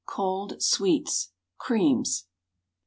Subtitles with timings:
[0.07, 1.29] COLD SWEETS.
[1.59, 2.25] CREAMS.